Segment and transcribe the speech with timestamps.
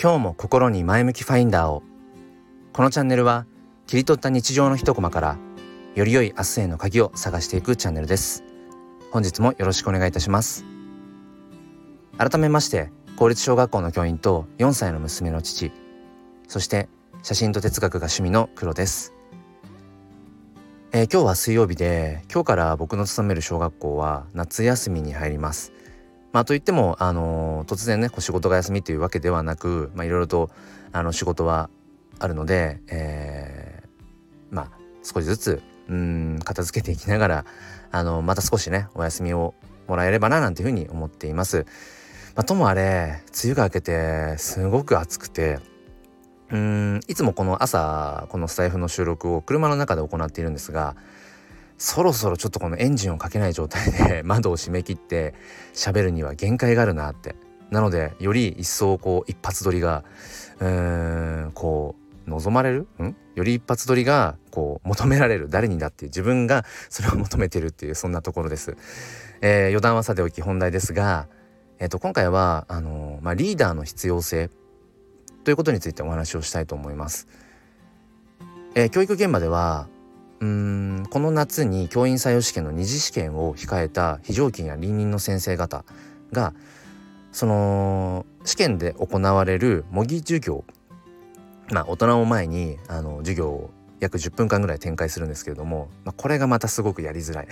[0.00, 1.82] 今日も心に前向きファインダーを。
[2.72, 3.46] このチャンネルは
[3.88, 5.38] 切り取った日常の一コマから
[5.96, 8.44] より良い明日への鍵を探していくチャンネルです。
[9.10, 10.64] 本日もよろしくお願いいたします。
[12.16, 15.72] 改めまして公立小学校の教員と4歳の娘の父
[16.46, 16.88] そして
[17.24, 19.14] 写真と哲学が趣味の黒です。
[20.92, 25.72] えー、今日は水曜日で今日から僕の勤める小学校は夏休みに入ります。
[26.32, 30.50] まあ、といっても、あのー、突然ね仕事が休みというわけではなく、まあ、いろいろと
[30.92, 31.70] あの仕事は
[32.18, 34.70] あるので、えー、まあ
[35.02, 37.44] 少しずつうん片付けていきながら
[37.90, 39.54] あのまた少しねお休みを
[39.86, 41.64] もらえればななんていうふうに思っています。
[42.34, 45.58] まあ、ともあれ梅雨が明けてすごく暑くて
[46.50, 50.94] うんいつもこの朝このスタイフの収録を車の中で行っているんですが
[51.78, 55.34] そろそろちょっとこのエンジンをかけない状態で 窓を閉め切って
[55.72, 57.36] 喋るには限界があるなって。
[57.70, 60.02] なのでより一層こう一発撮りが
[60.58, 61.94] うーんこ
[62.26, 62.86] う望まれる？
[63.02, 63.14] ん？
[63.34, 65.48] より一発撮りがこう求められる？
[65.50, 66.10] 誰にだっていう？
[66.10, 68.76] 自分がそれを求めてるっていうそんなところです。
[69.42, 71.28] えー、余談はさておき本題ですが、
[71.78, 74.50] えー、と今回はあのー、まあ、リーダーの必要性
[75.44, 77.28] ということについてお話をしたいと思います。
[78.74, 79.88] えー、教育現場では
[80.40, 81.06] うん。
[81.10, 85.84] この夏に教員採用試験の二次試験を控えた非常勤や臨任の先生方
[86.32, 86.54] が
[87.32, 90.64] その試験で行われる模擬授業
[91.70, 97.48] まあ大人を前にあの授業を約10分間ぐらい展開するんですけれども、まあ、これがまたすごくやりづらい。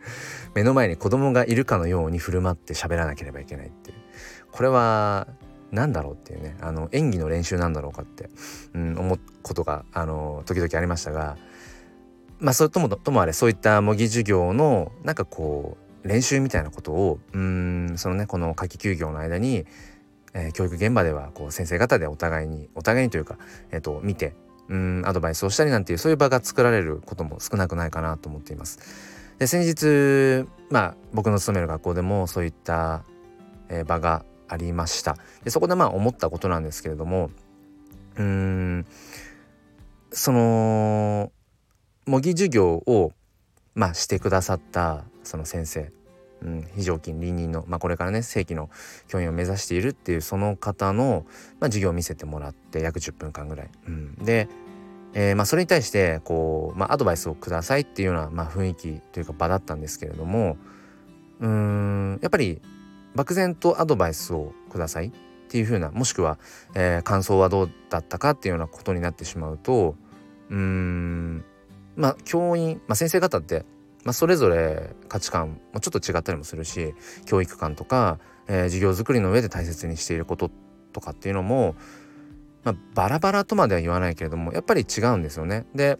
[0.54, 3.96] 目の前に子供がいるかのように振る舞って喋らなければいけないっていう。
[4.50, 5.28] これは
[5.72, 8.30] 何だろうっていうねあの演技の練習なんだろうかって、
[8.74, 11.36] うん、思うことがあの時々ありましたが
[12.40, 19.66] まあそれともともあれそういった模擬授業のなんかこう練習みたいなことをうんそのねこの夏季休業の間に、
[20.32, 23.36] えー、教育現場ではこう先生方でお互いにお互いにというか、
[23.70, 24.34] えー、と見て
[24.68, 28.78] うんアドバイスをしたりなんていうそういう場が作られることも少なくないかなと思っています。
[29.38, 33.02] で先日まあ僕の勤める学校でもそういった、
[33.68, 35.16] えー、場がありました。
[35.44, 37.30] でそこでまあ思ったことなんですけれども
[38.16, 38.86] うん
[40.12, 41.32] その
[42.10, 43.12] 模擬授業を
[43.76, 45.92] まあしてくださったその先生、
[46.42, 48.68] うん、非常勤臨任の、まあ、これからね正規の
[49.06, 51.24] 教員を目指しているっていうその方の、
[51.60, 53.70] まあ、授業を見せてもらって約10分間ぐらい。
[53.86, 54.48] うん、で、
[55.14, 60.56] えー、まあ、それに対してこう、まあ、アドバイスをくださいっていうような、まあ、雰囲気というか場だったんですけれども
[61.38, 62.60] うんやっぱり
[63.14, 65.12] 漠然とアドバイスをくださいっ
[65.48, 66.40] ていう風なもしくは、
[66.74, 69.94] えー、感想はどうだったかっていうようなことになってしまうと
[70.48, 71.44] うーん
[71.96, 73.64] まあ教員、まあ、先生方って、
[74.04, 76.94] まあ、それぞれ価値観もちょっと違ったりもするし
[77.26, 78.18] 教育観とか、
[78.48, 80.50] えー、授業づくりの上で大切にしていること
[80.92, 81.74] とかっていうのも、
[82.64, 85.66] まあ、バラバラとまでは言わないけれどもやっぱり違うんですよね。
[85.74, 85.98] で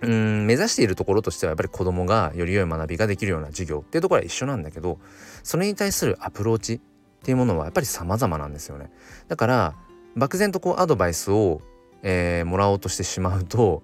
[0.00, 4.98] うん目指しているところとしてはやっぱり子どもがより良い学びができるような授業っていうところは一緒なんだけど
[5.42, 6.80] それに対するアプローチっ
[7.22, 8.90] ていうものはやっぱり様々なんですよね。
[9.28, 9.74] だから
[10.14, 11.62] 漠然とこうアドバイスを、
[12.02, 13.82] えー、もらおうとしてしまうと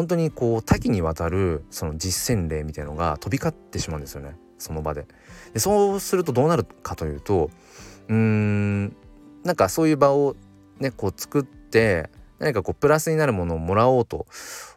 [0.00, 4.34] 本当にこう多岐にわたるその実践例みたいのが飛び交ってしまうんですよね。
[4.56, 5.06] その場で。
[5.52, 7.50] でそうするとどうなるかというと
[8.08, 8.96] うーん
[9.44, 10.36] なんかそういう場を
[10.78, 14.24] ねこう作って何かこうプラスになるものをもらおうと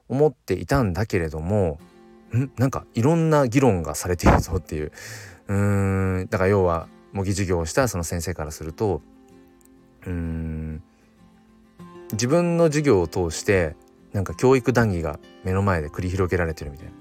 [0.10, 1.80] 思っていたんだけれども
[2.36, 2.52] ん？
[2.58, 4.92] なんかいろんな議論がされているぞっていう。
[5.48, 9.02] うーんだから要は模擬授業をしたその先生からすると
[10.06, 10.84] うーん
[12.12, 13.78] 自分の授業を通して
[14.14, 16.94] なんか教育談義が目の前で繰り広げられてるみたいな。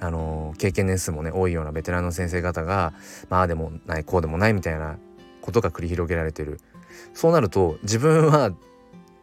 [0.00, 2.92] あの経験年数もね多いようなベテランの先生方が
[3.30, 4.96] まあでもないこうでもないみたいな
[5.40, 6.60] ことが繰り広げられてる
[7.14, 8.52] そうなると自分は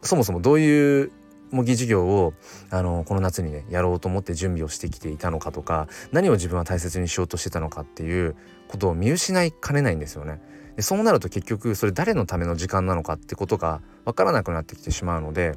[0.02, 1.12] そもそもどういう
[1.50, 2.34] 模擬授業を
[2.70, 8.36] あのこの夏にねやろうと思って準備をしてきていたのかとか何を自分は大切にしようとしてたのかっていう
[8.68, 10.40] ことを見失いかねないんですよね。
[10.76, 15.56] でそうなると結局それ誰のための時間なのかってことが分からなくなってきてしまうので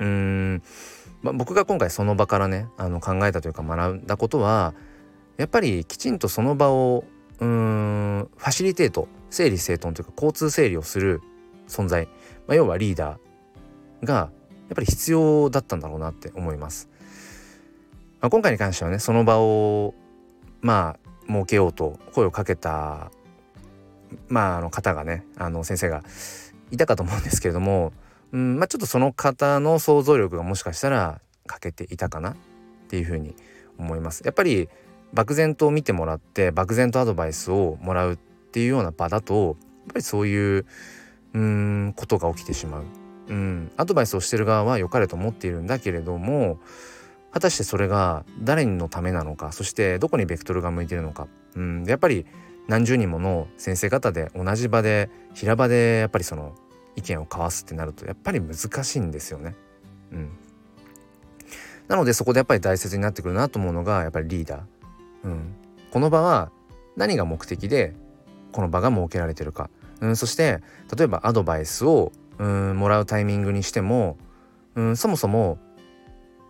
[0.00, 0.62] うーん、
[1.22, 4.74] まあ、僕が今回その場からねあの考えたというか学んだことは
[5.36, 7.04] やっぱりきちんとその場を
[7.38, 11.22] うーんファシリテート整理整頓というか交通整理をする
[11.68, 12.06] 存在、
[12.46, 14.28] まあ、要はリーダーがや
[14.72, 16.88] っぱり必要だったんだろうなって思います。
[18.20, 19.94] まあ、今回に関してはねその場を
[20.60, 23.10] まあ設けようと声をかけた
[24.28, 26.02] まああの方がねあの先生が
[26.70, 27.92] いたかと思うんですけれども
[28.32, 32.36] うんまあ、ちょっとその方の想像力がもしかしたら欠けていたかなっ
[32.88, 33.34] ていうふうに
[33.78, 34.22] 思います。
[34.24, 34.68] やっぱり
[35.12, 39.56] 漠然と見てもらって漠然とアドバイスをもらうっていうような場だとやっ
[39.88, 40.66] ぱりそういう
[41.34, 42.84] うんことが起きてしまう。
[43.28, 46.58] うん、アドバイスをしてる側は良かれと思っているんだけれども
[47.30, 52.26] 果たしてそれが誰のためなのかそしてどこにベクトルが向いてるのか、うん、やっぱり
[52.66, 56.56] 何十人もの先生方で同じ場で平場でやっぱりその
[57.00, 59.56] 意見を交わすってなるとやっぱり難しいんですよね。
[60.12, 60.30] うん、
[61.88, 64.60] なのでそこでやっぱり大切になってくるなと思うのがやっぱりリーダー。
[65.24, 65.54] うん、
[65.90, 66.50] この場は
[66.96, 67.94] 何が目的で
[68.52, 69.70] この場が設けられてるか、
[70.00, 70.62] うん、そして
[70.96, 74.16] 例えばアドバイスをうんもらうタイミングにしても
[74.74, 75.58] うんそもそも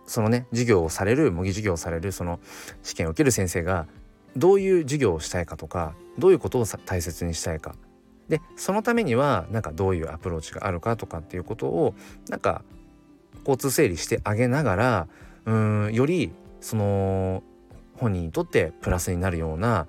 [0.05, 2.39] そのね授業をされる模擬授業をされるその
[2.81, 3.87] 試験を受ける先生が
[4.35, 7.75] どういう授業をしたいかとかどういうことを大切にしたいか。
[8.31, 11.93] でそのためにはなんかどういうアプローチがあるかとかっていうことを
[12.29, 12.63] なんか
[13.39, 15.07] 交通整理してあげながら
[15.45, 16.31] うんより
[16.61, 17.43] その
[17.97, 19.87] 本人にとってプラスになるような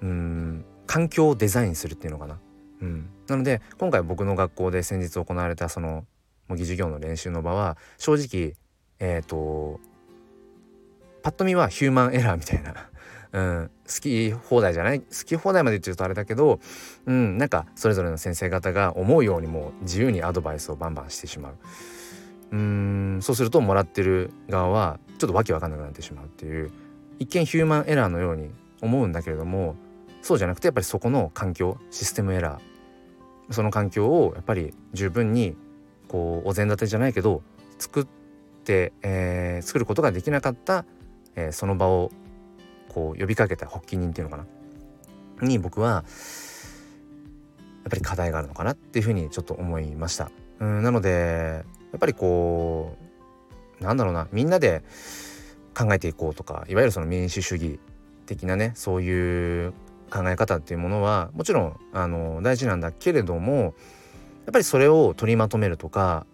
[0.00, 2.38] うん環境をデザインするっていうのかな。
[2.80, 6.06] うん、なので今回僕の学校で先日行われたその
[6.48, 8.54] 模擬授業の練習の場は正直
[8.98, 9.78] えっ、ー、と
[11.22, 12.88] パッと見はヒューマンエラーみたいな
[13.34, 15.00] うん、好き放題じゃない？
[15.00, 16.60] 好き放題まで言っちゃうとあれだけど、
[17.04, 21.54] うん、なんかそれぞれの先生方が思うようにも自由にアドバイスをバンバンしてしまう。
[22.52, 22.58] うー
[23.16, 26.70] んそうするともらってる側はちょっとわけわかんなくなってしまうっていう
[27.18, 28.50] 一見ヒューマンエラーのように
[28.80, 29.74] 思うんだけれども
[30.22, 35.56] そうじゃなくてやっぱりそこの環境システムエラーその環境をやっぱり十分に
[36.06, 37.42] こうお膳立てじゃないけど
[37.78, 38.06] 作っ
[38.64, 40.84] て、えー、作ることができなかった、
[41.34, 42.12] えー、その場を
[42.94, 44.44] こう呼びかけた発起人っていうのか
[45.40, 45.46] な？
[45.46, 46.04] に僕はやっ
[47.90, 50.30] ぱり課題があるのかなっていうふうにちょっと思いました。
[50.60, 52.96] うんなのでやっぱりこ
[53.80, 54.84] うなんだろうなみんなで
[55.76, 57.80] 考えていこうとかいわゆるその民主主義
[58.26, 59.72] 的なねそういう
[60.10, 63.74] 考え方っていうものはもちろんあの大事なんだけれども
[64.46, 66.26] やっぱりそれを取りまとめるとか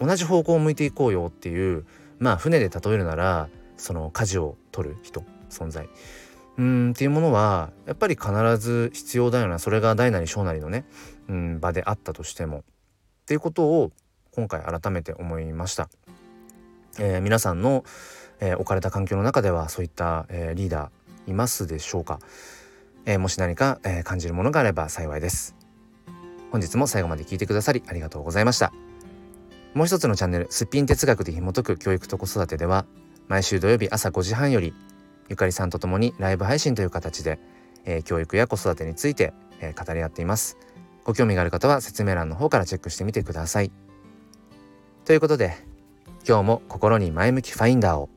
[0.00, 1.86] 同じ方向を向いていこうよっていう
[2.18, 5.88] まあ船で例えるならその舵を取る人存在。
[6.58, 9.58] うんっていうものはやっぱり必ず必要だよな。
[9.58, 10.84] それが大なり小なりのね、
[11.28, 12.58] うん、場であったとしても。
[12.58, 12.62] っ
[13.26, 13.92] ていうことを
[14.32, 15.88] 今回改めて思いました。
[16.98, 17.84] えー、皆さんの、
[18.40, 22.18] えー、置かれた環境の中ではそういった、えー、リーダーいますでしょうか、
[23.06, 25.54] えもし何か、え感じるものがあれば幸いです。
[26.50, 28.72] 本日も最後まで聞いてくださりありがとうございました。
[29.74, 32.86] もう一つのチャンネルすっぴん哲学で紐解く教育と子育てでは
[33.28, 34.74] 毎週土曜日朝5時半より
[35.30, 37.38] ゆかりさんと共にライブ配信という形で、
[37.84, 40.58] えー、教育や子育てについて、えー、語り合っています。
[41.04, 43.72] ご興味がある方は説明欄の方からチェックしてみてください。
[45.04, 45.56] ということで
[46.28, 48.10] 今日も心に前向きファインダーを